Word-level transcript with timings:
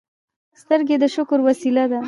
سترګې 0.61 0.95
د 1.03 1.05
شکر 1.15 1.39
وسیله 1.47 1.83
ده 1.91 1.99